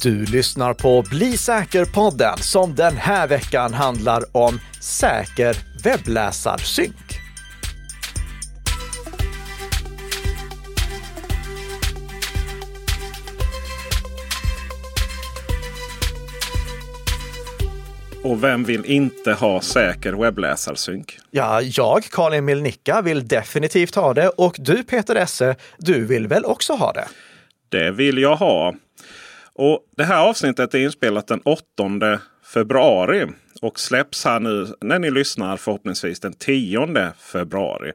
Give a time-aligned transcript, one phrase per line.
[0.00, 6.94] Du lyssnar på Bli säker-podden som den här veckan handlar om säker webbläsarsynk.
[18.24, 21.18] Och vem vill inte ha säker webbläsarsynk?
[21.30, 26.44] Ja, jag, Karl-Emil Nicka, vill definitivt ha det och du, Peter Esse, du vill väl
[26.44, 27.08] också ha det?
[27.68, 28.74] Det vill jag ha.
[29.54, 31.62] Och Det här avsnittet är inspelat den 8
[32.54, 33.26] februari
[33.62, 37.92] och släpps här nu när ni lyssnar förhoppningsvis den 10 februari.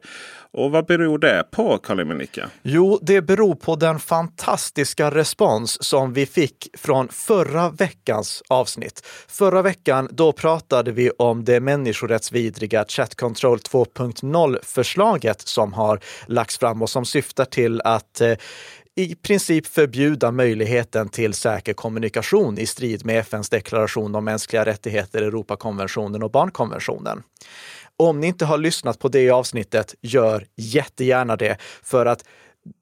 [0.50, 2.26] Och vad beror det på, karl
[2.62, 9.06] Jo, det beror på den fantastiska respons som vi fick från förra veckans avsnitt.
[9.28, 16.82] Förra veckan, då pratade vi om det människorättsvidriga Chat Control 2.0-förslaget som har lagts fram
[16.82, 18.32] och som syftar till att eh,
[18.98, 25.22] i princip förbjuda möjligheten till säker kommunikation i strid med FNs deklaration om mänskliga rättigheter,
[25.22, 27.22] Europakonventionen och barnkonventionen.
[27.96, 31.56] Om ni inte har lyssnat på det avsnittet, gör jättegärna det.
[31.82, 32.24] För att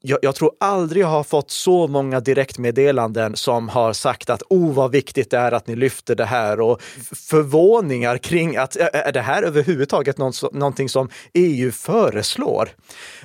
[0.01, 4.75] jag, jag, tror aldrig jag har fått så många direktmeddelanden som har sagt att oh
[4.75, 9.21] vad viktigt det är att ni lyfter det här och förvåningar kring att är det
[9.21, 12.69] här överhuvudtaget någonting som EU föreslår?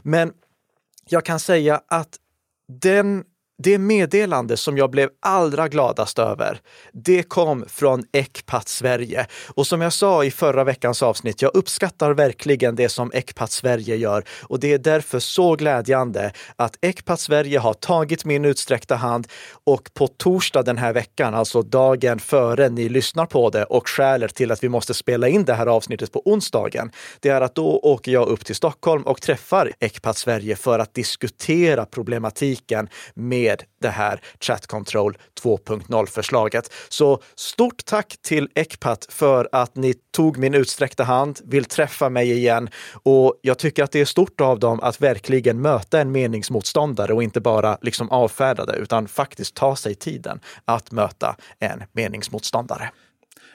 [0.01, 0.31] Men
[1.09, 2.17] jag kan säga att
[2.71, 3.25] den
[3.63, 6.59] det meddelande som jag blev allra gladast över,
[6.91, 9.27] det kom från Ecpat Sverige.
[9.55, 13.95] Och som jag sa i förra veckans avsnitt, jag uppskattar verkligen det som Ecpat Sverige
[13.95, 14.23] gör.
[14.43, 19.27] Och det är därför så glädjande att Ecpat Sverige har tagit min utsträckta hand
[19.63, 24.35] och på torsdag den här veckan, alltså dagen före ni lyssnar på det och skälet
[24.35, 27.79] till att vi måste spela in det här avsnittet på onsdagen, det är att då
[27.79, 33.63] åker jag upp till Stockholm och träffar Ecpat Sverige för att diskutera problematiken med med
[33.81, 36.73] det här Chat Control 2.0-förslaget.
[36.89, 42.31] Så stort tack till Ecpat för att ni tog min utsträckta hand, vill träffa mig
[42.31, 42.69] igen
[43.03, 47.23] och jag tycker att det är stort av dem att verkligen möta en meningsmotståndare och
[47.23, 52.91] inte bara liksom avfärda det, utan faktiskt ta sig tiden att möta en meningsmotståndare.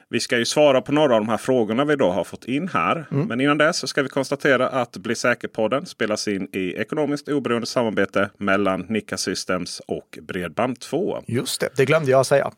[0.08, 2.68] Vi ska ju svara på några av de här frågorna vi då har fått in
[2.68, 3.06] här.
[3.10, 3.28] Mm.
[3.28, 7.66] Men innan dess så ska vi konstatera att Bli säker-podden spelas in i ekonomiskt oberoende
[7.66, 11.24] samarbete mellan Nika Systems och Bredband2.
[11.26, 12.52] Just det, det glömde jag säga.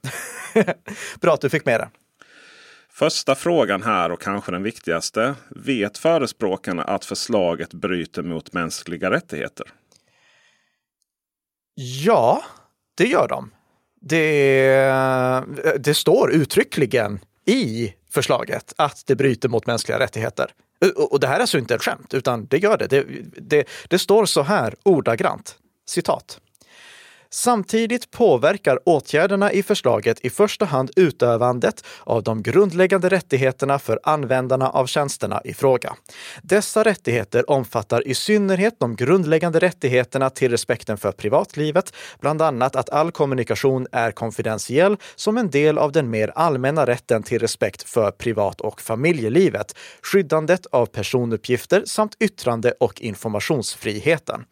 [1.20, 1.88] Bra att du fick med det.
[2.90, 5.34] Första frågan här och kanske den viktigaste.
[5.50, 9.66] Vet förespråkarna att förslaget bryter mot mänskliga rättigheter?
[11.74, 12.42] Ja,
[12.96, 13.50] det gör de.
[14.00, 20.50] Det, det står uttryckligen i förslaget att det bryter mot mänskliga rättigheter.
[20.96, 22.86] Och det här är alltså inte ett skämt, utan det gör det.
[22.86, 25.56] Det, det, det står så här ordagrant,
[25.86, 26.40] citat.
[27.30, 34.70] Samtidigt påverkar åtgärderna i förslaget i första hand utövandet av de grundläggande rättigheterna för användarna
[34.70, 35.94] av tjänsterna i fråga.
[36.42, 42.90] Dessa rättigheter omfattar i synnerhet de grundläggande rättigheterna till respekten för privatlivet, bland annat att
[42.90, 48.10] all kommunikation är konfidentiell som en del av den mer allmänna rätten till respekt för
[48.10, 54.44] privat och familjelivet, skyddandet av personuppgifter samt yttrande och informationsfriheten.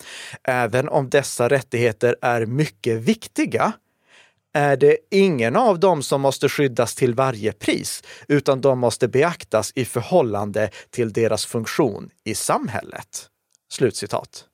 [0.44, 3.72] Även om dessa rättigheter är mycket mycket viktiga
[4.52, 9.72] är det ingen av dem som måste skyddas till varje pris, utan de måste beaktas
[9.74, 13.30] i förhållande till deras funktion i samhället.
[13.68, 14.44] Slutcitat.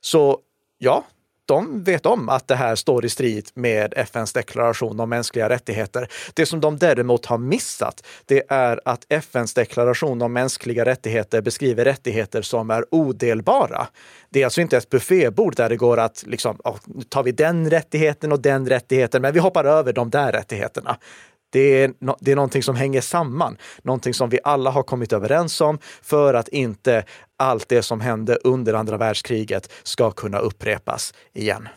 [0.00, 0.40] Så
[0.78, 1.04] ja,
[1.46, 6.08] de vet om att det här står i strid med FNs deklaration om mänskliga rättigheter.
[6.34, 11.84] Det som de däremot har missat, det är att FNs deklaration om mänskliga rättigheter beskriver
[11.84, 13.86] rättigheter som är odelbara.
[14.30, 17.32] Det är alltså inte ett buffébord där det går att liksom, oh, nu tar vi
[17.32, 20.96] den rättigheten och den rättigheten, men vi hoppar över de där rättigheterna.
[21.52, 25.12] Det är, no det är någonting som hänger samman, någonting som vi alla har kommit
[25.12, 27.04] överens om för att inte
[27.36, 31.68] allt det som hände under andra världskriget ska kunna upprepas igen.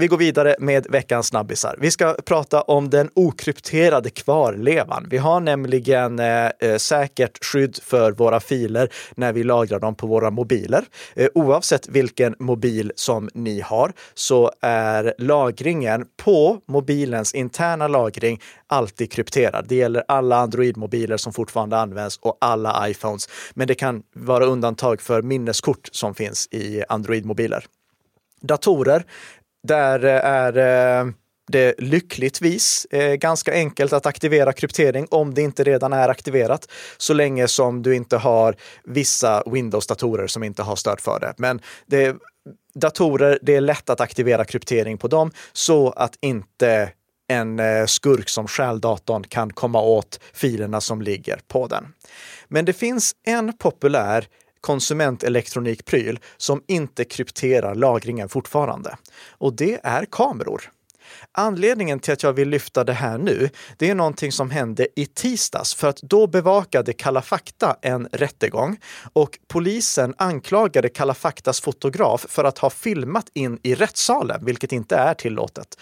[0.00, 1.76] Vi går vidare med veckans snabbisar.
[1.78, 5.06] Vi ska prata om den okrypterade kvarlevan.
[5.10, 10.06] Vi har nämligen eh, eh, säkert skydd för våra filer när vi lagrar dem på
[10.06, 10.84] våra mobiler.
[11.14, 19.12] Eh, oavsett vilken mobil som ni har så är lagringen på mobilens interna lagring alltid
[19.12, 19.66] krypterad.
[19.68, 23.28] Det gäller alla Android-mobiler som fortfarande används och alla iPhones.
[23.54, 27.64] Men det kan vara undantag för minneskort som finns i Android-mobiler.
[28.42, 29.04] Datorer
[29.66, 31.12] där eh, är eh,
[31.48, 37.14] det lyckligtvis eh, ganska enkelt att aktivera kryptering om det inte redan är aktiverat, så
[37.14, 41.34] länge som du inte har vissa Windows-datorer som inte har stöd för det.
[41.36, 42.16] Men det,
[42.74, 46.90] datorer, det är lätt att aktivera kryptering på dem så att inte
[47.28, 51.86] en skurk som stjäl datorn kan komma åt filerna som ligger på den.
[52.48, 54.26] Men det finns en populär
[54.66, 58.96] konsumentelektronikpryl som inte krypterar lagringen fortfarande.
[59.30, 60.62] Och det är kameror.
[61.32, 65.06] Anledningen till att jag vill lyfta det här nu, det är någonting som hände i
[65.06, 68.76] tisdags för att då bevakade Kalla fakta en rättegång
[69.12, 74.96] och polisen anklagade Kalla faktas fotograf för att ha filmat in i rättssalen, vilket inte
[74.96, 75.78] är tillåtet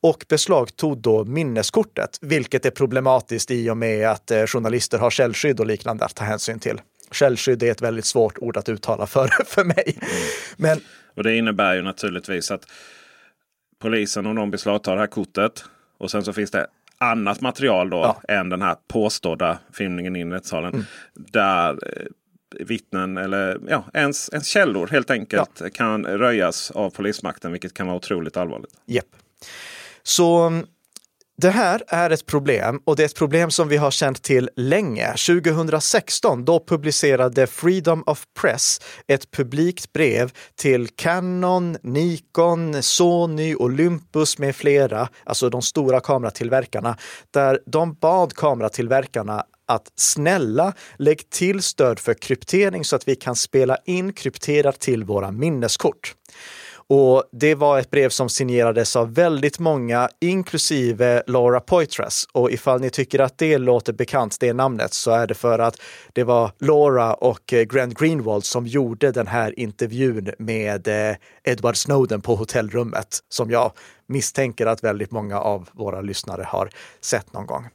[0.00, 5.60] och beslagtog då minneskortet, vilket är problematiskt i och med att eh, journalister har källskydd
[5.60, 6.80] och liknande att ta hänsyn till.
[7.14, 9.98] Källskydd är ett väldigt svårt ord att uttala för, för mig.
[10.56, 10.80] Men,
[11.14, 12.66] och det innebär ju naturligtvis att
[13.78, 15.64] polisen om de beslagtar det här kortet
[15.98, 16.66] och sen så finns det
[16.98, 18.34] annat material då ja.
[18.34, 20.74] än den här påstådda filmningen in i rättssalen.
[20.74, 20.84] Mm.
[21.14, 22.06] Där eh,
[22.60, 25.68] vittnen eller ja, ens, ens källor helt enkelt ja.
[25.74, 28.74] kan röjas av polismakten, vilket kan vara otroligt allvarligt.
[28.86, 29.06] Yep.
[30.02, 30.62] Så
[31.44, 34.50] det här är ett problem och det är ett problem som vi har känt till
[34.56, 35.08] länge.
[35.08, 44.56] 2016 då publicerade Freedom of Press ett publikt brev till Canon, Nikon, Sony, Olympus med
[44.56, 46.96] flera, alltså de stora kameratillverkarna,
[47.30, 53.36] där de bad kameratillverkarna att snälla lägg till stöd för kryptering så att vi kan
[53.36, 56.14] spela in krypterat till våra minneskort.
[56.88, 62.26] Och det var ett brev som signerades av väldigt många, inklusive Laura Poitras.
[62.32, 65.80] Och ifall ni tycker att det låter bekant, det namnet, så är det för att
[66.12, 71.76] det var Laura och eh, Grant Greenwald som gjorde den här intervjun med eh, Edward
[71.76, 73.72] Snowden på hotellrummet, som jag
[74.06, 76.70] misstänker att väldigt många av våra lyssnare har
[77.00, 77.68] sett någon gång.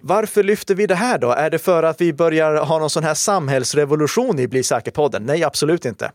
[0.00, 1.30] Varför lyfter vi det här då?
[1.30, 5.26] Är det för att vi börjar ha någon sån här samhällsrevolution i Bli säker-podden?
[5.26, 6.10] Nej, absolut inte.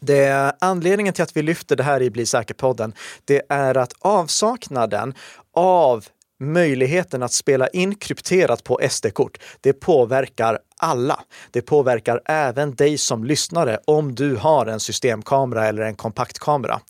[0.00, 2.92] Det, anledningen till att vi lyfter det här i Bli säker-podden,
[3.24, 5.14] det är att avsaknaden
[5.56, 6.06] av
[6.40, 11.20] möjligheten att spela in krypterat på SD-kort, det påverkar alla.
[11.50, 16.80] Det påverkar även dig som lyssnare om du har en systemkamera eller en kompaktkamera.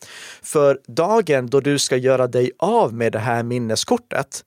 [0.43, 4.43] För dagen då du ska göra dig av med det här minneskortet,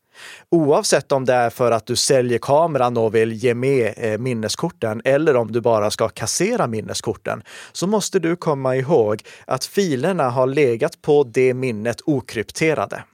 [0.50, 5.02] Oavsett om det är för att du säljer kameran och vill ge med eh, minneskorten
[5.04, 7.42] eller om du bara ska kassera minneskorten
[7.72, 13.04] så måste du komma ihåg att filerna har legat på det minnet okrypterade.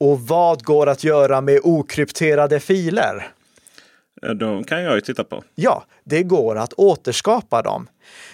[0.00, 3.32] Och vad går att göra med okrypterade filer?
[4.22, 5.42] Eh, de kan jag ju titta på.
[5.54, 7.88] Ja, det går att återskapa dem.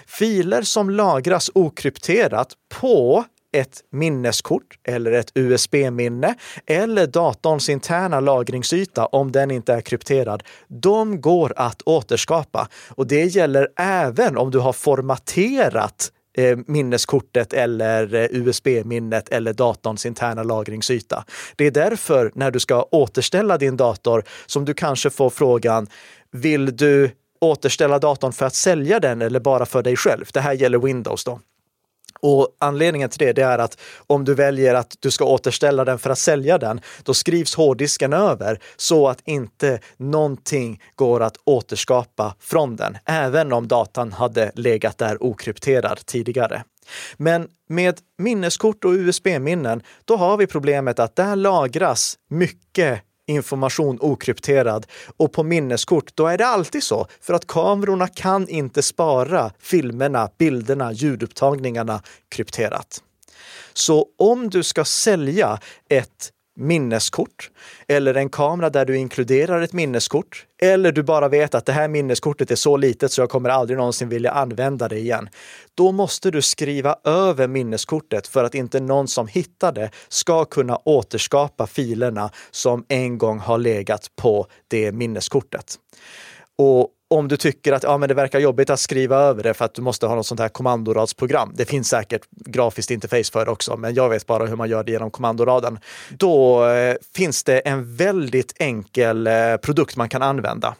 [0.06, 6.34] Filer som lagras okrypterat på ett minneskort eller ett USB-minne
[6.66, 10.42] eller datorns interna lagringsyta om den inte är krypterad.
[10.69, 18.14] De går att återskapa och det gäller även om du har formaterat Eh, minneskortet eller
[18.14, 21.25] eh, USB-minnet eller datorns interna lagringsyta.
[21.56, 25.86] Det är därför när du ska återställa din dator som du kanske får frågan,
[26.31, 27.10] vill du
[27.40, 30.25] återställa datorn för att sälja den eller bara för dig själv?
[30.32, 31.40] Det här gäller Windows då.
[32.26, 35.99] Och anledningen till det, det, är att om du väljer att du ska återställa den
[35.99, 42.35] för att sälja den, då skrivs hårddisken över så att inte någonting går att återskapa
[42.41, 46.65] från den, även om datan hade legat där okrypterad tidigare.
[47.17, 54.87] Men med minneskort och USB-minnen, då har vi problemet att där lagras mycket information okrypterad.
[55.16, 57.07] Och på minneskort, då är det alltid så.
[57.21, 63.02] För att kamerorna kan inte spara filmerna, bilderna, ljudupptagningarna krypterat.
[63.73, 67.50] Så om du ska sälja ett minneskort
[67.88, 71.88] eller en kamera där du inkluderar ett minneskort eller du bara vet att det här
[71.88, 75.28] minneskortet är så litet så jag kommer aldrig någonsin vilja använda det igen.
[75.75, 80.76] Då måste du skriva över minneskortet för att inte någon som hittar det ska kunna
[80.84, 85.78] återskapa filerna som en gång har legat på det minneskortet.
[86.58, 89.64] Och om du tycker att ja, men det verkar jobbigt att skriva över det för
[89.64, 91.52] att du måste ha något sånt här kommandoradsprogram.
[91.54, 94.85] Det finns säkert grafiskt interface för det också, men jag vet bara hur man gör
[94.85, 95.78] det genom kommandoraden.
[96.11, 100.75] Då eh, finns det en väldigt enkel eh, produkt man kan använda.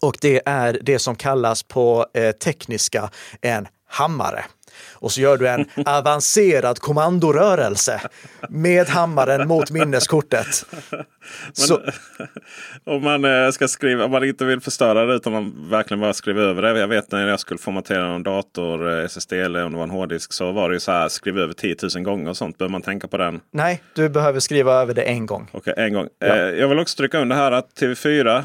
[0.00, 3.10] Och det är det som kallas på eh, tekniska
[3.40, 4.44] en hammare.
[4.92, 8.00] Och så gör du en avancerad kommandorörelse
[8.48, 10.66] med hammaren mot minneskortet.
[11.52, 11.80] Så...
[12.84, 16.12] om man eh, ska skriva, om man inte vill förstöra det utan man verkligen bara
[16.12, 16.80] skriver över det.
[16.80, 19.90] Jag vet när jag skulle formatera en dator, eh, SSD eller om det var en
[19.90, 22.58] hårddisk så var det ju så här skriv över 10 000 gånger och sånt.
[22.58, 23.40] Behöver man tänka på den?
[23.50, 25.48] Nej, du behöver skriva över det en gång.
[25.52, 26.08] Okej, okay, en gång.
[26.18, 26.26] Ja.
[26.26, 28.44] Eh, jag vill också stryka under här att TV4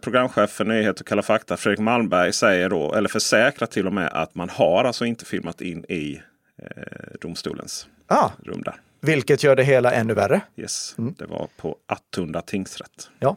[0.00, 4.08] programchef för nyheter och Kalla fakta Fredrik Malmberg säger då, eller försäkrar till och med
[4.12, 6.20] att man har alltså inte filmat in i
[6.62, 6.66] eh,
[7.20, 8.30] domstolens ah.
[8.44, 8.74] rum där.
[9.00, 10.40] Vilket gör det hela ännu värre.
[10.56, 11.14] Yes, mm.
[11.18, 13.10] det var på Attunda tingsrätt.
[13.18, 13.36] Ja.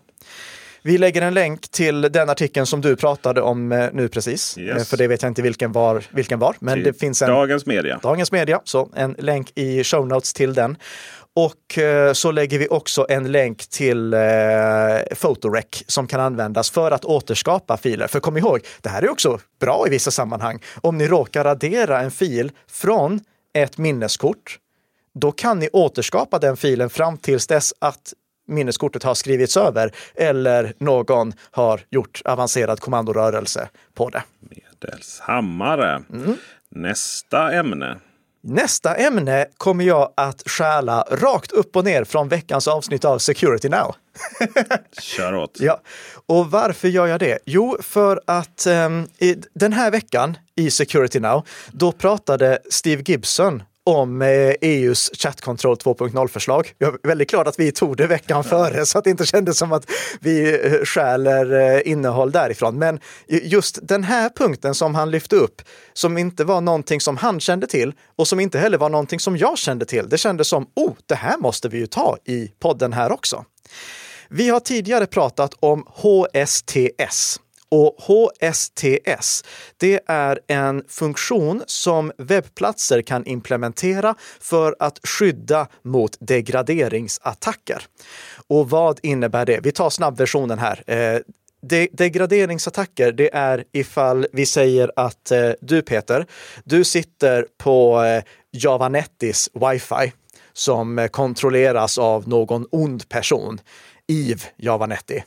[0.86, 4.58] Vi lägger en länk till den artikeln som du pratade om eh, nu precis.
[4.58, 4.78] Yes.
[4.78, 6.04] Eh, för det vet jag inte vilken var.
[6.10, 8.00] Vilken var men till det finns en, Dagens Media.
[8.04, 10.78] Dagens Media, så en länk i show notes till den.
[11.36, 14.20] Och eh, så lägger vi också en länk till eh,
[15.22, 18.08] Photorec som kan användas för att återskapa filer.
[18.08, 20.60] För kom ihåg, det här är också bra i vissa sammanhang.
[20.82, 23.20] Om ni råkar radera en fil från
[23.54, 24.60] ett minneskort
[25.14, 28.14] då kan ni återskapa den filen fram tills dess att
[28.48, 34.24] minneskortet har skrivits över eller någon har gjort avancerad kommandorörelse på det.
[34.40, 36.04] Medelshammare.
[36.14, 36.36] Mm.
[36.70, 38.00] Nästa ämne.
[38.46, 43.70] Nästa ämne kommer jag att stjäla rakt upp och ner från veckans avsnitt av Security
[43.70, 43.96] Now.
[45.02, 45.58] Kör åt.
[45.60, 45.82] Ja,
[46.26, 47.40] och varför gör jag det?
[47.46, 49.08] Jo, för att um,
[49.54, 55.76] den här veckan i Security Now, då pratade Steve Gibson om eh, e EUs chattkontroll
[55.76, 56.74] 2.0-förslag.
[56.78, 59.58] Jag är väldigt glad att vi tog det veckan före så att det inte kändes
[59.58, 59.86] som att
[60.20, 62.80] vi eh, stjäler eh, innehåll därifrån.
[62.80, 65.62] Men just den här punkten som han lyfte upp,
[65.94, 69.38] som inte var någonting som han kände till och som inte heller var någonting som
[69.38, 70.10] jag kände till.
[70.10, 73.46] Det kändes som, oh, det här måste vi ju ta i podden här också.
[74.30, 77.40] Vi har tidigare pratat om HSTS,
[77.74, 79.44] och HSTS,
[79.78, 87.84] det är en funktion som webbplatser kan implementera för att skydda mot degraderingsattacker.
[88.48, 89.60] Och vad innebär det?
[89.64, 90.84] Vi tar snabbversionen här.
[90.88, 91.20] Eh,
[91.62, 96.26] de degraderingsattacker, det är ifall vi säger att eh, du Peter,
[96.64, 100.14] du sitter på eh, Javanettis wifi
[100.54, 103.60] som kontrolleras av någon ond person,
[104.08, 105.24] Eve Javanetti.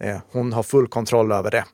[0.00, 1.64] Eh, hon har full kontroll över det.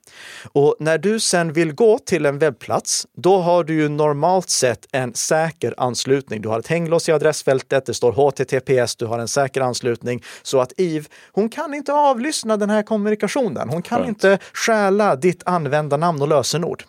[0.53, 4.87] Och när du sen vill gå till en webbplats, då har du ju normalt sett
[4.93, 6.43] en säker anslutning.
[6.43, 10.61] Du har ett hänglås i adressfältet, det står HTTPS, du har en säker anslutning så
[10.61, 13.69] att Eve, hon kan inte avlyssna den här kommunikationen.
[13.69, 14.09] Hon kan Skönt.
[14.09, 16.85] inte stjäla ditt användarnamn och lösenord.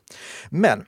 [0.50, 0.86] Men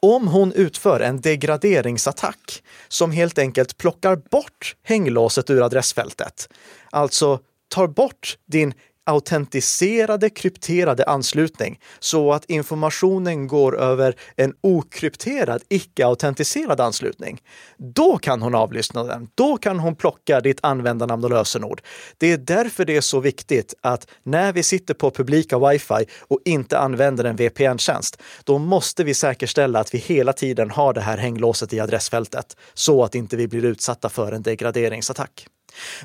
[0.00, 6.48] om hon utför en degraderingsattack som helt enkelt plockar bort hänglåset ur adressfältet,
[6.90, 8.74] alltså tar bort din
[9.08, 17.40] autentiserade krypterade anslutning så att informationen går över en okrypterad, icke-autentiserad anslutning.
[17.76, 19.28] Då kan hon avlyssna den.
[19.34, 21.82] Då kan hon plocka ditt användarnamn och lösenord.
[22.18, 26.40] Det är därför det är så viktigt att när vi sitter på publika wifi och
[26.44, 31.16] inte använder en VPN-tjänst, då måste vi säkerställa att vi hela tiden har det här
[31.16, 35.48] hänglåset i adressfältet så att inte vi blir utsatta för en degraderingsattack.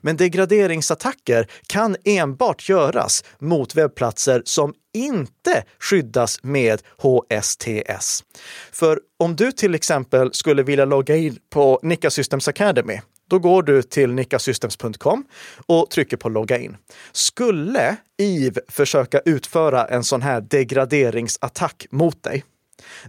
[0.01, 8.23] Men degraderingsattacker kan enbart göras mot webbplatser som inte skyddas med HSTS.
[8.71, 13.63] För om du till exempel skulle vilja logga in på Nika Systems Academy, då går
[13.63, 15.25] du till nickasystems.com
[15.65, 16.77] och trycker på logga in.
[17.11, 22.43] Skulle IV försöka utföra en sån här degraderingsattack mot dig,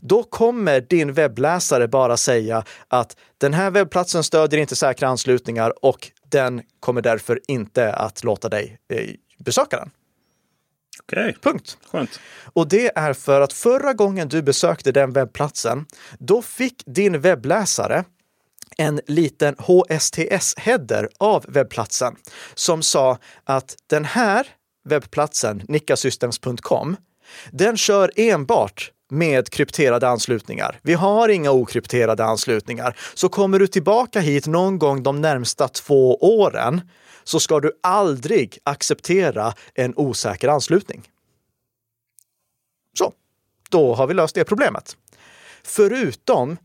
[0.01, 6.11] då kommer din webbläsare bara säga att den här webbplatsen stödjer inte säkra anslutningar och
[6.29, 9.91] den kommer därför inte att låta dig eh, besöka den.
[11.03, 11.37] Okej.
[11.43, 11.79] Punkt.
[11.93, 12.21] Skönt.
[12.53, 15.87] Och det är för att förra gången du besökte den webbplatsen,
[16.19, 18.05] då fick din webbläsare
[18.77, 22.17] en liten HSTS-header av webbplatsen
[22.55, 24.47] som sa att den här
[24.85, 26.97] webbplatsen, nickasystems.com,
[27.51, 30.79] den kör enbart med krypterade anslutningar.
[30.83, 32.97] Vi har inga okrypterade anslutningar.
[33.15, 36.81] Så kommer du tillbaka hit någon gång de närmsta två åren
[37.25, 41.03] så ska du aldrig acceptera en osäker anslutning.
[42.99, 43.13] Så,
[43.71, 44.97] då har vi löst det problemet.
[45.63, 46.57] Förutom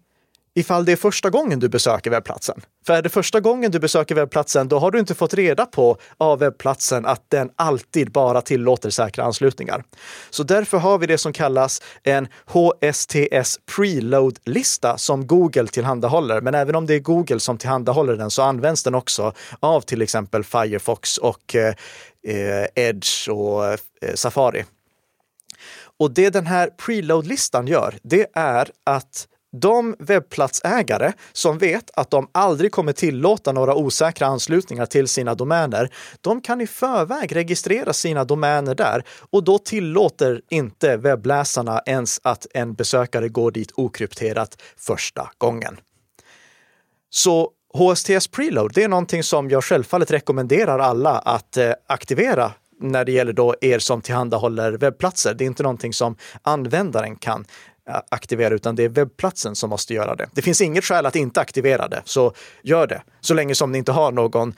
[0.54, 2.62] ifall det är första gången du besöker webbplatsen.
[2.86, 5.98] För är det första gången du besöker webbplatsen, då har du inte fått reda på
[6.18, 9.84] av webbplatsen att den alltid bara tillåter säkra anslutningar.
[10.30, 16.42] Så därför har vi det som kallas en HSTS preload-lista som Google tillhandahåller.
[16.42, 20.02] Men även om det är Google som tillhandahåller den så används den också av till
[20.02, 21.74] exempel Firefox och eh,
[22.28, 23.78] eh Edge och eh,
[24.16, 24.66] Safari.
[26.00, 32.30] Och det den här preload-listan gör, det är att de webbplatsägare som vet att de
[32.32, 38.24] aldrig kommer tillåta några osäkra anslutningar till sina domäner, de kan i förväg registrera sina
[38.24, 45.32] domäner där och då tillåter inte webbläsarna ens att en besökare går dit okrypterat första
[45.38, 45.78] gången.
[47.10, 52.52] Så HSTS Preload, det är någonting som jag självfallet rekommenderar alla att eh, aktivera
[52.82, 55.34] när det gäller då er som tillhandahåller webbplatser.
[55.34, 57.46] Det är inte någonting som användaren kan
[58.10, 60.30] aktivera, utan det är webbplatsen som måste göra det.
[60.34, 63.02] Det finns inget skäl att inte aktivera det, så gör det.
[63.22, 64.54] Så länge som ni inte har någon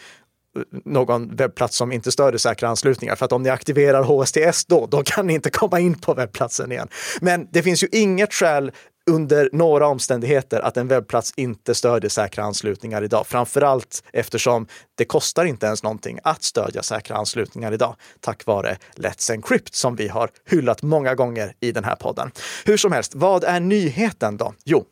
[0.85, 3.15] någon webbplats som inte stöder säkra anslutningar.
[3.15, 6.71] För att om ni aktiverar HSTS då, då kan ni inte komma in på webbplatsen
[6.71, 6.87] igen.
[7.21, 8.71] Men det finns ju inget skäl
[9.11, 13.27] under några omständigheter att en webbplats inte stödjer säkra anslutningar idag.
[13.27, 19.31] Framförallt eftersom det kostar inte ens någonting att stödja säkra anslutningar idag tack vare Let's
[19.31, 22.31] Encrypt som vi har hyllat många gånger i den här podden.
[22.65, 24.53] Hur som helst, vad är nyheten då?
[24.63, 24.85] Jo,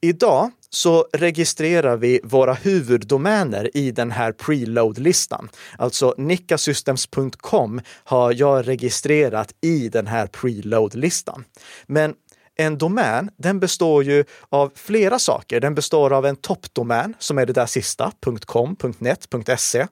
[0.00, 5.48] idag så registrerar vi våra huvuddomäner i den här preload-listan.
[5.78, 11.44] Alltså nickasystems.com har jag registrerat i den här preload-listan.
[11.86, 12.14] Men
[12.56, 15.60] en domän, den består ju av flera saker.
[15.60, 18.12] Den består av en toppdomän som är det där sista,
[18.46, 19.86] .com, .net, .se.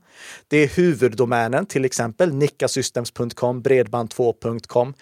[0.49, 4.95] Det är huvuddomänen, till exempel nickasystems.com, bredband2.com.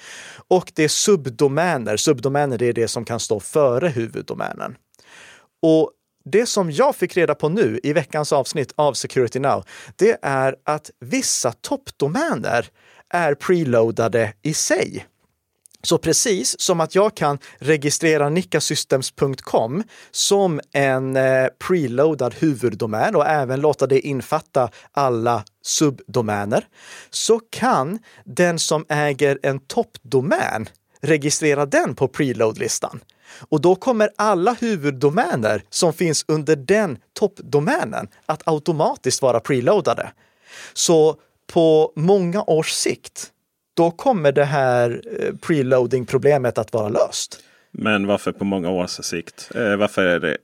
[0.49, 1.97] Och det är subdomäner.
[1.97, 4.77] Subdomäner det är det som kan stå före huvuddomänen.
[5.63, 5.91] Och
[6.25, 9.65] det som jag fick reda på nu i veckans avsnitt av Security Now,
[9.97, 12.67] det är att vissa toppdomäner
[13.09, 15.07] är preloadade i sig.
[15.83, 23.61] Så precis som att jag kan registrera nickasystems.com som en eh, preloadad huvuddomän och även
[23.61, 26.67] låta det infatta alla subdomäner,
[27.11, 30.69] så kan den som äger en toppdomän
[31.01, 33.01] registrera den på preload-listan.
[33.49, 40.13] Och då kommer alla huvuddomäner som finns under den toppdomänen att automatiskt vara preloadade.
[40.75, 41.17] Så
[41.53, 43.33] på många års sikt
[43.77, 47.41] då kommer det här eh, preloading-problemet att vara löst.
[47.73, 49.51] Men varför på många års sikt?
[49.55, 50.37] Eh, varför är det,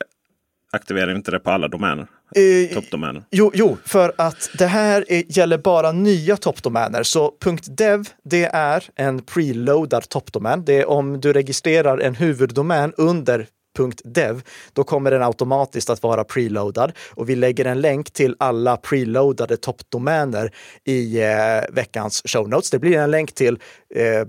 [0.73, 2.07] aktiverar inte det på alla domäner?
[2.35, 3.23] Eh, toppdomäner?
[3.31, 7.03] Jo, jo, för att det här är, gäller bara nya toppdomäner.
[7.03, 7.33] Så
[7.69, 10.65] .dev, det är en preloadad toppdomän.
[10.65, 13.47] Det är om du registrerar en huvuddomän under
[13.79, 14.43] .dev,
[14.73, 19.57] då kommer den automatiskt att vara preloadad och vi lägger en länk till alla preloadade
[19.57, 20.55] toppdomäner
[20.85, 22.71] i eh, veckans show notes.
[22.71, 23.59] Det blir en länk till,
[23.95, 24.27] eh, eh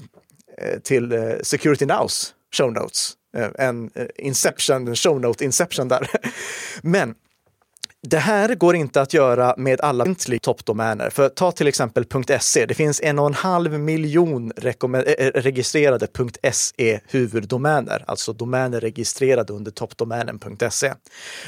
[0.84, 3.14] till eh, Security Nows show notes.
[3.38, 6.10] Eh, en eh, Inception, show note Inception där.
[6.82, 7.16] Men
[8.10, 10.06] det här går inte att göra med alla
[10.42, 11.10] toppdomäner.
[11.10, 12.06] För ta till exempel
[12.40, 12.66] .se.
[12.66, 16.08] Det finns en och en halv miljon eh, eh, registrerade
[16.52, 20.40] .se huvuddomäner, alltså domäner registrerade under toppdomänen
[20.72, 20.94] .se.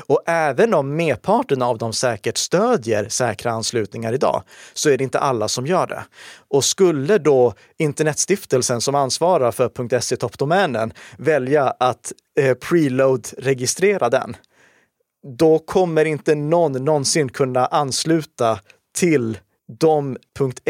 [0.08, 4.44] Och även om merparten av dem säkert stödjer säkra anslutningar idag,
[4.74, 6.04] så är det inte alla som gör det.
[6.48, 14.36] Och skulle då Internetstiftelsen som ansvarar för .se toppdomänen välja att eh, preload-registrera den,
[15.38, 18.60] då kommer inte någon någonsin kunna ansluta
[18.98, 19.38] till
[19.80, 20.18] de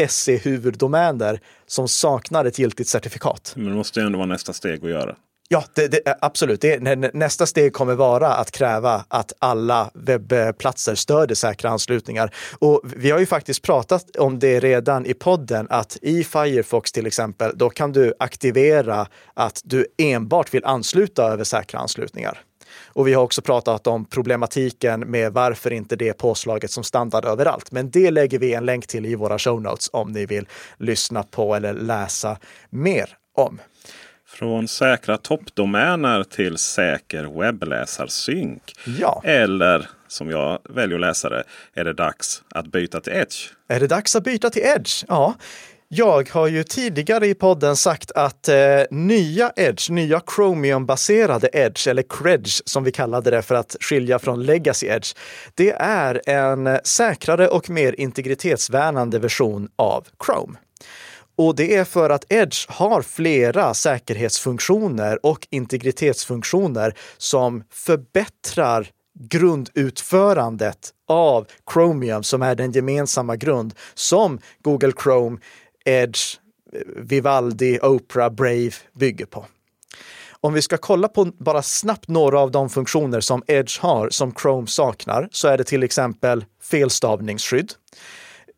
[0.08, 3.52] .se huvuddomäner som saknar ett giltigt certifikat.
[3.56, 5.16] Men det måste ju ändå vara nästa steg att göra.
[5.52, 6.60] Ja, det, det, absolut.
[6.60, 12.34] Det, nästa steg kommer vara att kräva att alla webbplatser stöder säkra anslutningar.
[12.58, 17.06] Och vi har ju faktiskt pratat om det redan i podden, att i Firefox till
[17.06, 22.44] exempel, då kan du aktivera att du enbart vill ansluta över säkra anslutningar.
[22.86, 27.24] Och vi har också pratat om problematiken med varför inte det är påslaget som standard
[27.24, 27.72] överallt.
[27.72, 31.22] Men det lägger vi en länk till i våra show notes om ni vill lyssna
[31.22, 32.36] på eller läsa
[32.70, 33.60] mer om.
[34.26, 38.74] Från säkra toppdomäner till säker webbläsarsynk.
[38.98, 39.22] Ja.
[39.24, 43.36] Eller som jag väljer att läsa det, är det dags att byta till Edge?
[43.68, 45.04] Är det dags att byta till Edge?
[45.08, 45.34] Ja,
[45.92, 48.56] jag har ju tidigare i podden sagt att eh,
[48.90, 54.42] nya Edge, nya Chromium-baserade Edge, eller Credge som vi kallade det för att skilja från
[54.42, 55.14] Legacy Edge,
[55.54, 60.58] det är en säkrare och mer integritetsvärnande version av Chrome.
[61.36, 71.46] Och det är för att Edge har flera säkerhetsfunktioner och integritetsfunktioner som förbättrar grundutförandet av
[71.72, 75.38] Chromium som är den gemensamma grund som Google Chrome
[75.84, 76.20] Edge,
[76.96, 79.46] Vivaldi, Oprah, Brave bygger på.
[80.42, 84.34] Om vi ska kolla på bara snabbt några av de funktioner som Edge har som
[84.34, 87.72] Chrome saknar så är det till exempel felstavningsskydd.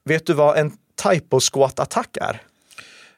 [0.04, 2.42] Vet du vad en typosquat-attack är?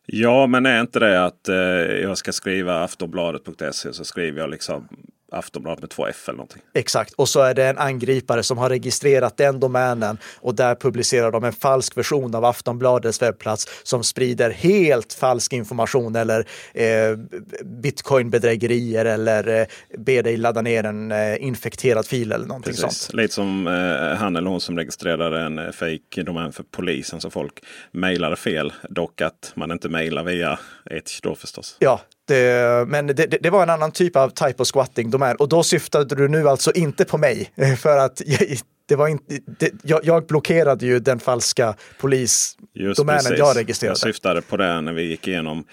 [0.06, 1.56] Ja, men är inte det att eh,
[2.02, 4.88] jag ska skriva aftonbladet.se så skriver jag liksom
[5.34, 6.62] Aftonbladet med två F eller någonting.
[6.74, 11.30] Exakt, och så är det en angripare som har registrerat den domänen och där publicerar
[11.30, 17.16] de en falsk version av Aftonbladets webbplats som sprider helt falsk information eller eh,
[17.64, 19.66] bitcoinbedrägerier eller eh,
[19.98, 22.98] ber dig ladda ner en eh, infekterad fil eller någonting Precis.
[22.98, 23.14] sånt.
[23.14, 27.30] Lite som eh, han eller hon som registrerade en eh, fake domän för polisen så
[27.30, 28.72] folk mejlade fel.
[28.88, 30.58] Dock att man inte mejlar via
[30.90, 31.76] Edge då förstås.
[31.78, 35.62] Ja, det, men det, det, var en annan typ av typo squatting domän och då
[35.62, 39.72] syftade du nu alltså inte på mig eh, för att jag, det var inte, det,
[39.82, 43.90] jag, jag blockerade ju den falska polisdomänen jag registrerade.
[43.90, 45.64] Jag syftade på det när vi gick igenom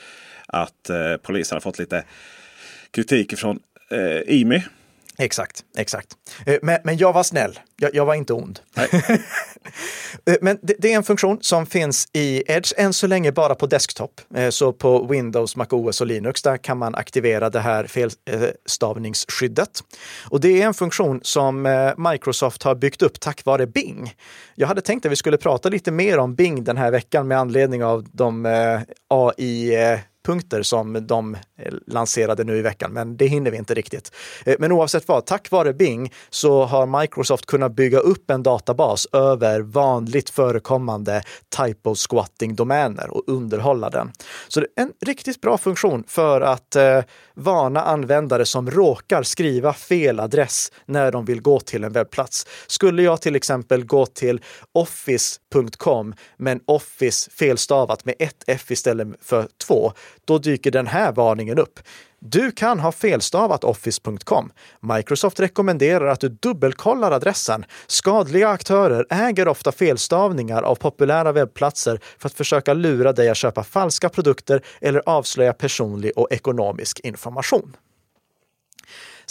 [0.47, 2.03] att eh, polisen har fått lite
[2.91, 3.59] kritik från
[3.91, 4.63] eh, IMI.
[5.21, 6.07] Exakt, exakt.
[6.45, 7.60] Eh, Men, men jag var snäll.
[7.77, 8.60] Jag, jag var inte ond.
[10.25, 13.55] Eh, men det, det är en funktion som finns i Edge, än så länge bara
[13.55, 14.21] på desktop.
[14.36, 19.84] Eh, Så på Windows, MacOS och Linux, där kan man aktivera det här felstavningsskyddet.
[20.29, 21.62] Och det är en funktion som
[22.12, 24.13] Microsoft har byggt upp tack vare Bing.
[24.55, 27.38] Jag hade tänkt att vi skulle prata lite mer om Bing den här veckan med
[27.38, 28.45] anledning av de
[29.10, 29.75] AI
[30.25, 34.12] punkter som de eh, lanserade nu i veckan, men det hinner vi inte riktigt.
[34.45, 39.07] Eh, men oavsett vad, tack vare Bing så har Microsoft kunnat bygga upp en databas
[39.12, 41.23] över vanligt förekommande
[41.57, 44.12] typo squatting domäner och underhålla den.
[44.47, 47.01] Så det är en riktigt bra funktion för att eh,
[47.34, 52.47] varna användare som råkar skriva fel adress när de vill gå till en webbplats.
[52.67, 59.47] Skulle jag till exempel gå till office.com men office felstavat med ett F istället för
[59.67, 59.93] två,
[60.26, 61.80] då dyker den här varningen upp.
[62.19, 64.52] Du kan ha felstavat office.com.
[64.80, 67.65] Microsoft rekommenderar att du dubbelkollar adressen.
[67.88, 73.63] Skadliga aktörer äger ofta felstavningar av populära webbplatser för att försöka lura dig att köpa
[73.63, 77.76] falska produkter eller avslöja personlig och ekonomisk information.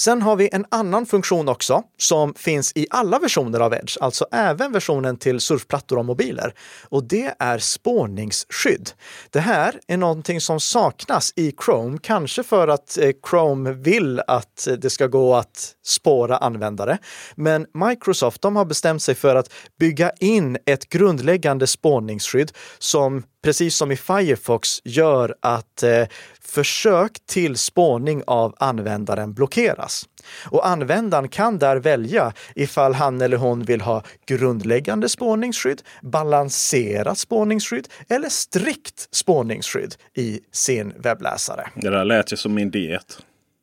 [0.00, 4.26] Sen har vi en annan funktion också som finns i alla versioner av Edge, alltså
[4.32, 6.54] även versionen till surfplattor och mobiler.
[6.88, 8.90] Och det är spårningsskydd.
[9.30, 14.66] Det här är någonting som saknas i Chrome, kanske för att eh, Chrome vill att
[14.66, 16.98] eh, det ska gå att spåra användare.
[17.34, 23.76] Men Microsoft de har bestämt sig för att bygga in ett grundläggande spårningsskydd som precis
[23.76, 26.07] som i Firefox gör att eh,
[26.40, 30.09] försök till spårning av användaren blockeras.
[30.50, 37.88] Och användaren kan där välja ifall han eller hon vill ha grundläggande spårningsskydd, balanserat spårningsskydd
[38.09, 41.70] eller strikt spårningsskydd i sin webbläsare.
[41.74, 43.18] Det där lät ju som min diet.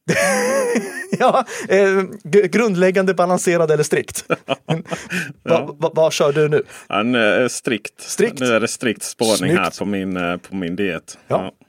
[1.19, 2.03] ja, eh,
[2.47, 4.25] grundläggande, balanserad eller strikt.
[5.43, 5.75] ja.
[5.77, 6.63] Vad va, kör du nu?
[6.87, 8.01] Han är strikt.
[8.01, 8.39] strikt.
[8.39, 9.59] Nu är det strikt spårning Snyggt.
[9.59, 11.17] här på min, eh, på min diet.
[11.27, 11.41] Ja.
[11.41, 11.66] Ja.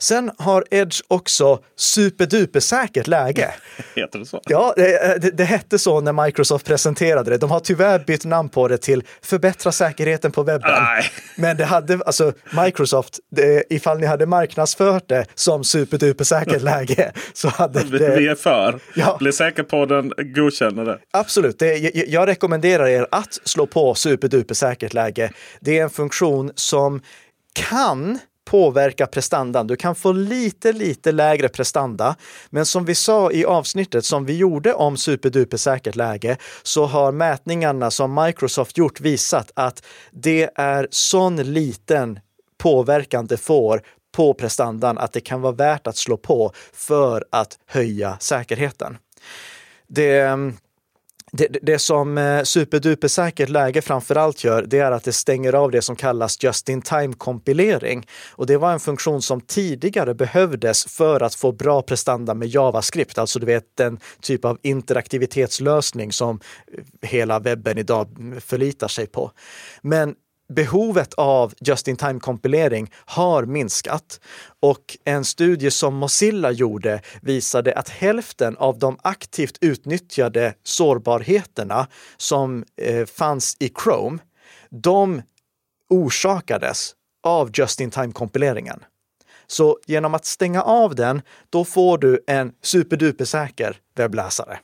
[0.00, 3.54] Sen har Edge också superdupersäkert läge.
[3.94, 4.42] Heter det så?
[4.44, 7.38] Ja, det, det, det hette så när Microsoft presenterade det.
[7.38, 10.72] De har tyvärr bytt namn på det till förbättra säkerheten på webben.
[10.72, 11.04] Nej.
[11.36, 12.32] Men det hade, alltså
[12.64, 18.16] Microsoft, det, ifall ni hade marknadsfört det som superdupersäkert läge så hade det...
[18.16, 18.80] vi är för.
[18.94, 19.16] Ja.
[19.18, 20.98] Bli säker på den godkänner det.
[21.10, 25.30] Absolut, det, jag, jag rekommenderar er att slå på superdupersäkert läge.
[25.60, 27.00] Det är en funktion som
[27.52, 28.18] kan
[28.50, 29.66] påverka prestandan.
[29.66, 32.16] Du kan få lite, lite lägre prestanda.
[32.50, 37.90] Men som vi sa i avsnittet som vi gjorde om superdupersäkert läge så har mätningarna
[37.90, 42.20] som Microsoft gjort visat att det är sån liten
[42.58, 43.82] påverkan det får
[44.12, 48.96] på prestandan att det kan vara värt att slå på för att höja säkerheten.
[49.86, 50.56] Det ehm,
[51.32, 55.70] det, det som eh, superduper säkert läge framförallt gör, det är att det stänger av
[55.70, 58.06] det som kallas just-in-time kompilering.
[58.30, 63.18] Och det var en funktion som tidigare behövdes för att få bra prestanda med JavaScript,
[63.18, 66.40] alltså du vet den typ av interaktivitetslösning som
[66.72, 68.08] eh, hela webben idag
[68.40, 69.32] förlitar sig på.
[69.82, 70.14] Men
[70.52, 74.20] behovet av just-in-time kompilering har minskat
[74.60, 82.64] och en studie som Mozilla gjorde visade att hälften av de aktivt utnyttjade sårbarheterna som
[82.82, 84.18] eh, fanns i Chrome,
[84.70, 85.22] de
[85.90, 88.84] orsakades av just-in-time kompileringen.
[89.46, 94.58] Så genom att stänga av den, då får du en superdupersäker webbläsare.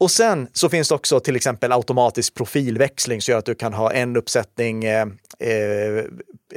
[0.00, 3.74] Och sen så finns det också till exempel automatisk profilväxling som gör att du kan
[3.74, 5.06] ha en uppsättning eh,
[5.38, 6.04] eh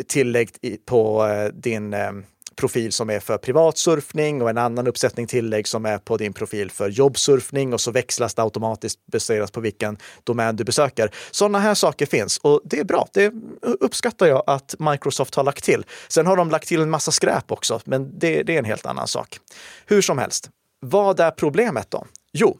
[0.07, 0.49] tillägg
[0.85, 2.11] på eh, din eh,
[2.57, 6.33] profil som är för privat surfning och en annan uppsättning tillägg som är på din
[6.33, 11.11] profil för jobbsurfning och så växlas det automatiskt baserat på vilken domän du besöker.
[11.31, 13.07] Sådana här saker finns och det är bra.
[13.13, 15.85] Det uppskattar jag att Microsoft har lagt till.
[16.07, 18.85] Sen har de lagt till en massa skräp också, men det, det är en helt
[18.85, 19.39] annan sak.
[19.85, 22.05] Hur som helst, vad är problemet då?
[22.33, 22.57] Jo,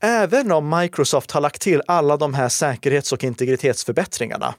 [0.00, 4.54] även om Microsoft har lagt till alla de här säkerhets och integritetsförbättringarna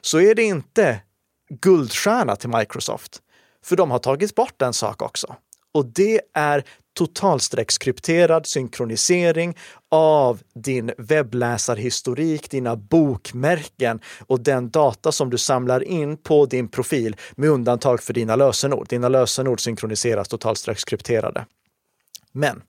[0.00, 1.00] så är det inte
[1.48, 3.22] guldstjärna till Microsoft.
[3.64, 5.36] För de har tagit bort en sak också.
[5.72, 6.64] Och det är
[6.96, 9.56] totalstreckskrypterad synkronisering
[9.90, 17.16] av din webbläsarhistorik, dina bokmärken och den data som du samlar in på din profil
[17.34, 18.88] med undantag för dina lösenord.
[18.88, 21.46] Dina lösenord synkroniseras totalstreckskrypterade.
[22.32, 22.62] Men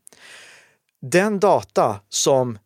[1.01, 2.57] den data som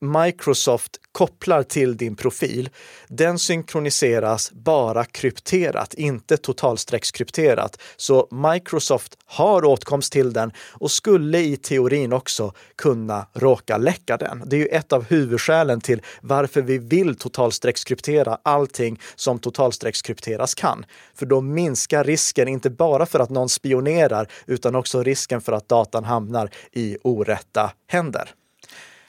[0.00, 2.70] Microsoft kopplar till din profil,
[3.08, 7.82] den synkroniseras bara krypterat, inte totalstreckskrypterat.
[7.96, 14.42] Så Microsoft har åtkomst till den och skulle i teorin också kunna råka läcka den.
[14.46, 20.84] Det är ju ett av huvudskälen till varför vi vill totalstreckskryptera allting som totalstreckskrypteras kan.
[21.14, 25.68] För då minskar risken, inte bara för att någon spionerar, utan också risken för att
[25.68, 28.34] datan hamnar i orätta händer.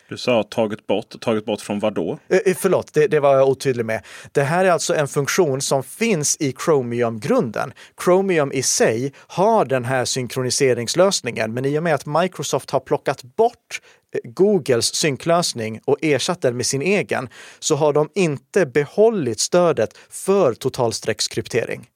[0.09, 1.21] Du sa tagit bort.
[1.21, 2.19] Tagit bort från vad då?
[2.27, 4.05] Eh, eh, förlåt, det, det, var jag otydlig med.
[4.31, 7.73] Det här är alltså en funktion som finns i Chromium-grunden.
[8.03, 13.23] Chromium i sig har den här synkroniseringslösningen, men i och med att Microsoft har plockat
[13.23, 13.81] bort
[14.13, 19.97] eh, Googles synklösning och ersatt den med sin egen så har de inte behållit stödet
[20.09, 21.87] för totalstreckskryptering.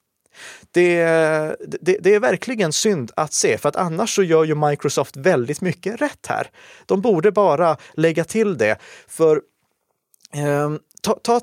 [0.72, 1.06] Det,
[1.82, 5.62] det, det, är verkligen synd att se, för att annars så gör ju Microsoft väldigt
[5.62, 6.50] mycket rätt här.
[6.86, 9.42] De borde bara lägga till det, för
[10.34, 10.70] eh,
[11.04, 11.42] Ta, ta,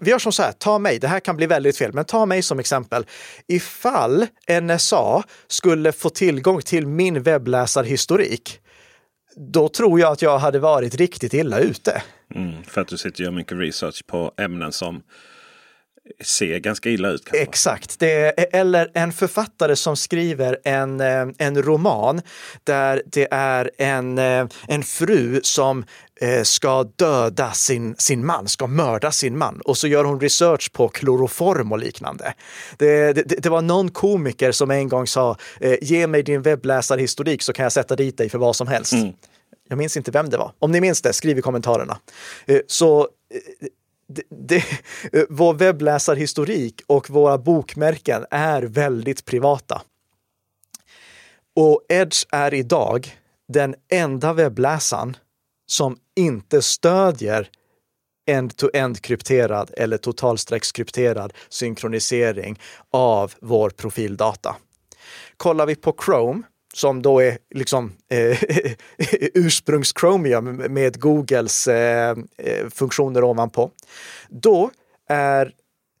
[0.00, 2.26] vi gör som så här, ta mig, det här kan bli väldigt fel, men ta
[2.26, 3.06] mig som exempel.
[3.46, 4.26] Ifall
[4.62, 8.60] NSA skulle få tillgång till min webbläsarhistorik,
[9.36, 12.02] då tror jag att jag hade varit riktigt illa ute.
[12.34, 15.02] Mm, för att du sitter och gör mycket research på ämnen som
[16.24, 17.24] ser ganska illa ut.
[17.24, 17.42] Kanske.
[17.42, 17.98] Exakt.
[17.98, 22.22] Det eller en författare som skriver en, eh, en roman
[22.64, 25.84] där det är en, eh, en fru som
[26.20, 29.60] eh, ska döda sin, sin man, ska mörda sin man.
[29.64, 32.34] Och så gör hon research på kloroform och liknande.
[32.76, 35.36] Det, det, det var någon komiker som en gång sa,
[35.80, 38.92] ge mig din webbläsarhistorik så kan jag sätta dit dig för vad som helst.
[38.92, 39.12] Mm.
[39.68, 40.52] Jag minns inte vem det var.
[40.58, 41.98] Om ni minns det, skriv i kommentarerna.
[42.66, 43.08] Så
[44.14, 44.64] det, det,
[45.12, 49.82] eh, vår webbläsarhistorik och våra bokmärken är väldigt privata.
[51.56, 53.16] Och Edge är idag
[53.48, 55.16] den enda webbläsaren
[55.66, 57.48] som inte stödjer
[58.26, 64.56] end-to-end krypterad eller totalstreckskrypterad synkronisering av vår profildata.
[65.36, 66.42] Kollar vi på Chrome
[66.74, 68.38] som då är liksom eh,
[69.34, 73.70] ursprungs-Chromium med Googles eh, eh, funktioner ovanpå.
[74.28, 74.70] Då
[75.08, 75.52] är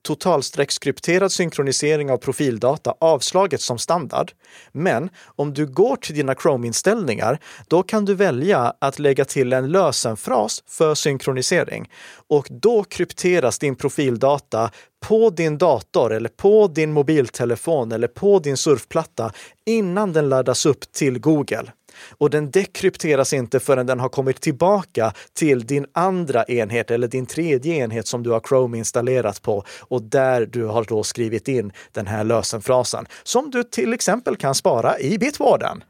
[0.02, 4.32] totalstreckskrypterad synkronisering av profildata avslaget som standard.
[4.72, 9.68] Men om du går till dina Chrome-inställningar, då kan du välja att lägga till en
[9.68, 11.90] lösenfras för synkronisering.
[12.28, 14.70] Och då krypteras din profildata
[15.06, 19.32] på din dator eller på din mobiltelefon eller på din surfplatta
[19.66, 21.72] innan den laddas upp till Google
[22.18, 27.26] och den dekrypteras inte förrän den har kommit tillbaka till din andra enhet eller din
[27.26, 31.72] tredje enhet som du har Chrome installerat på och där du har då skrivit in
[31.92, 35.82] den här lösenfrasen som du till exempel kan spara i Bitwarden.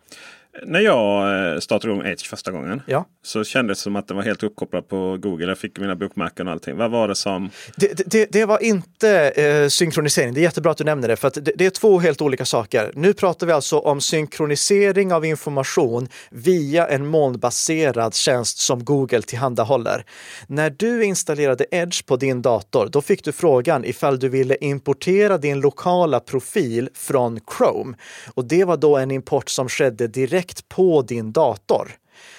[0.63, 3.05] När jag eh, startade igång Edge första gången ja.
[3.23, 5.47] så kändes det som att det var helt uppkopplat på Google.
[5.47, 6.77] Jag fick mina bokmärken och allting.
[6.77, 7.51] Vad var det som?
[7.77, 10.35] Det, det, det var inte eh, synkronisering.
[10.35, 12.45] Det är jättebra att du nämner det, för att det, det, är två helt olika
[12.45, 12.93] saker.
[12.95, 20.05] Nu pratar vi alltså om synkronisering av information via en molnbaserad tjänst som Google tillhandahåller.
[20.47, 25.39] När du installerade Edge på din dator, då fick du frågan ifall du ville importera
[25.39, 27.97] din lokala profil från Chrome.
[28.35, 31.91] Och det var då en import som skedde direkt direkt på din dator.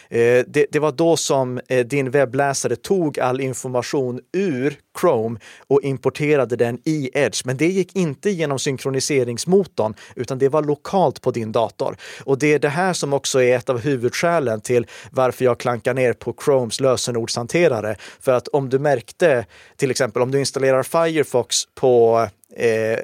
[0.09, 5.81] Eh, det, det, var då som eh, din webbläsare tog all information ur Chrome och
[5.83, 7.45] importerade den i Edge.
[7.45, 11.97] Men det gick inte genom synkroniseringsmotorn, utan det var lokalt på din dator.
[12.25, 15.93] Och det är det här som också är ett av huvudskälen till varför jag klankar
[15.93, 17.95] ner på Chromes lösenordshanterare.
[18.19, 19.45] För att om du märkte,
[19.77, 22.99] till exempel om du installerar Firefox på, eh,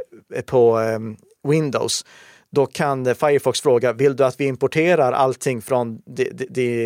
[0.46, 1.00] på eh,
[1.50, 2.06] Windows,
[2.52, 6.02] då kan Firefox fråga, vill du att vi importerar allting från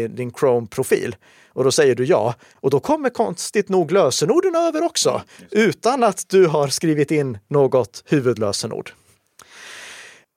[0.10, 1.15] din Chrome-profil?
[1.54, 2.36] Och då säger du ja.
[2.56, 5.21] Och då kommer konstigt nog lösenorden över också,
[5.52, 8.91] utan att du har skrivit in något huvudlösenord.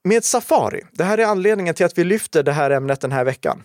[0.05, 3.25] Med Safari, det här är anledningen till att vi lyfter det här ämnet den här
[3.25, 3.63] veckan.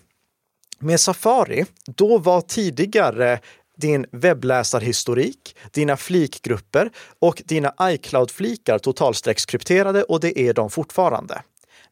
[0.78, 3.40] Med Safari, då var tidigare
[3.80, 11.42] din webbläsarhistorik, dina flikgrupper och dina iCloud-flikar totalstreckskrypterade och det är de fortfarande.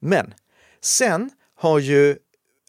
[0.01, 0.35] Men
[0.81, 2.16] sen har ju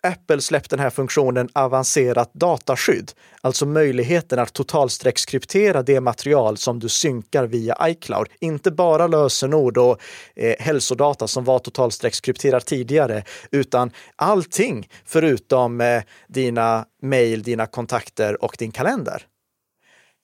[0.04, 6.90] Apple släppt den här funktionen avancerat dataskydd, alltså möjligheten att totalstreckskryptera det material som du
[6.90, 8.28] synkar via iCloud.
[8.40, 10.02] Inte bara lösenord och
[10.36, 18.56] eh, hälsodata som var totalstreckskrypterat tidigare, utan allting förutom eh, dina mejl, dina kontakter och
[18.60, 19.26] din kalender.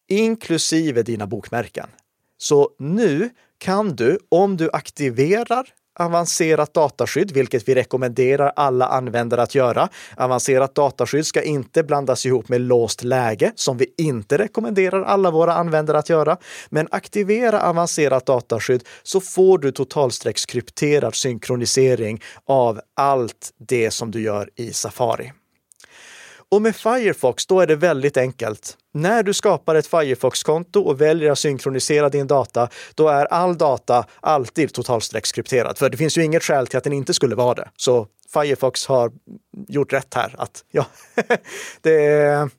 [0.09, 1.89] Inklusive dina bokmärken.
[2.37, 9.55] Så nu kan du, om du aktiverar avancerat dataskydd, vilket vi rekommenderar alla användare att
[9.55, 9.89] göra.
[10.17, 15.53] Avancerat dataskydd ska inte blandas ihop med låst läge, som vi inte rekommenderar alla våra
[15.53, 16.37] användare att göra.
[16.69, 24.49] Men aktivera avancerat dataskydd så får du totalstreckskrypterad synkronisering av allt det som du gör
[24.55, 25.31] i Safari.
[26.51, 28.77] Och med Firefox, då är det väldigt enkelt.
[28.95, 34.05] När du skapar ett Firefox-konto och väljer att synkronisera din data, då är all data
[34.19, 35.77] alltid totalstreckskrypterad.
[35.77, 37.69] För det finns ju inget skäl till att den inte skulle vara det.
[37.77, 39.11] Så Firefox har
[39.67, 40.35] gjort rätt här.
[40.37, 40.85] Att, ja,
[41.81, 42.49] det är,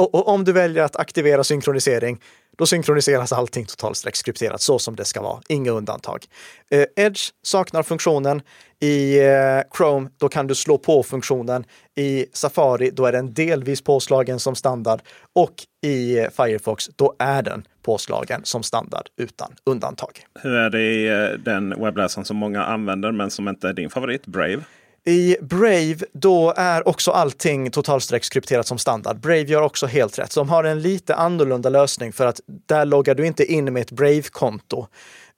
[0.00, 2.20] och, och om du väljer att aktivera synkronisering,
[2.58, 5.40] då synkroniseras allting totalstreckskrypterat så som det ska vara.
[5.48, 6.24] Inga undantag.
[6.70, 8.42] Eh, Edge saknar funktionen.
[8.80, 11.64] I eh, Chrome, då kan du slå på funktionen.
[11.96, 15.00] I Safari, då är den delvis påslagen som standard.
[15.34, 20.10] Och i eh, Firefox, då är den påslagen som standard utan undantag.
[20.42, 23.90] Hur är det i eh, den webbläsaren som många använder men som inte är din
[23.90, 24.62] favorit, Brave?
[25.04, 29.20] I Brave, då är också allting totalstreckskrypterat som standard.
[29.20, 30.32] Brave gör också helt rätt.
[30.32, 33.80] Så de har en lite annorlunda lösning för att där loggar du inte in med
[33.80, 34.86] ett Brave-konto.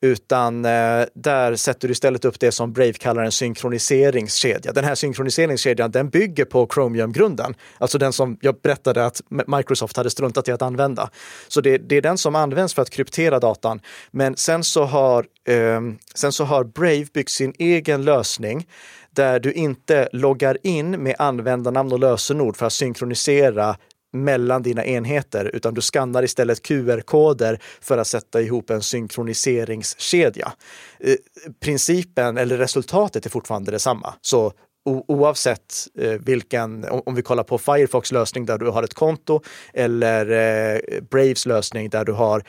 [0.04, 4.72] Utan eh, där sätter du istället upp det som Brave kallar en synkroniseringskedja.
[4.72, 10.10] Den här synkroniseringskedjan den bygger på Chromium-grunden, alltså den som jag berättade att Microsoft hade
[10.10, 11.10] struntat i att använda.
[11.48, 13.80] Så det, det är den som används för att kryptera datan.
[14.10, 15.80] Men sen så har, eh,
[16.14, 18.66] sen så har Brave byggt sin egen lösning
[19.14, 23.76] där du inte loggar in med användarnamn och lösenord för att synkronisera
[24.12, 30.52] mellan dina enheter, utan du skannar istället QR-koder för att sätta ihop en synkroniseringskedja.
[31.00, 31.14] Eh,
[31.60, 34.14] principen eller resultatet är fortfarande detsamma.
[34.20, 34.52] Så
[34.84, 39.40] oavsett eh, vilken, om vi kollar på Firefox lösning där du har ett konto
[39.74, 42.42] eller eh, Braves lösning där du har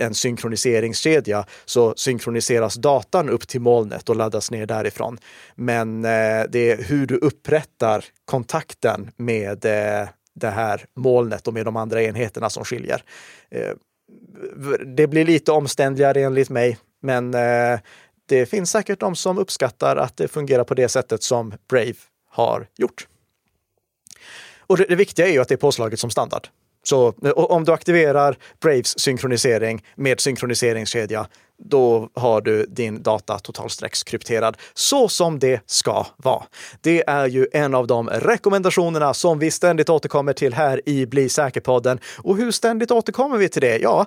[0.00, 5.18] en synkroniseringskedja så synkroniseras datan upp till molnet och laddas ner därifrån.
[5.54, 11.64] Men eh, det är hur du upprättar kontakten med eh, det här molnet och med
[11.64, 13.02] de andra enheterna som skiljer.
[13.50, 13.72] Eh,
[14.86, 17.80] det blir lite omständligare enligt mig, men eh,
[18.26, 21.94] det finns säkert de som uppskattar att det fungerar på det sättet som Brave
[22.30, 23.08] har gjort.
[24.58, 26.48] Och det, det viktiga är ju att det är påslaget som standard.
[26.84, 31.26] Så eh, om du aktiverar Braves synkronisering med synkroniseringskedja,
[31.58, 36.42] då har du din data totalstreckskrypterad så som det ska vara.
[36.80, 41.28] Det är ju en av de rekommendationerna som vi ständigt återkommer till här i Bli
[41.28, 41.98] säker-podden.
[42.18, 43.78] Och hur ständigt återkommer vi till det?
[43.78, 44.06] Ja,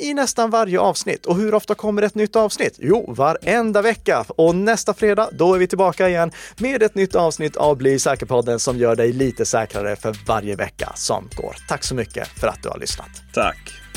[0.00, 1.26] i nästan varje avsnitt.
[1.26, 2.74] Och hur ofta kommer ett nytt avsnitt?
[2.78, 4.24] Jo, varenda vecka.
[4.28, 8.58] Och nästa fredag, då är vi tillbaka igen med ett nytt avsnitt av Bli säker-podden
[8.58, 11.56] som gör dig lite säkrare för varje vecka som går.
[11.68, 13.10] Tack så mycket för att du har lyssnat.
[13.34, 13.87] Tack!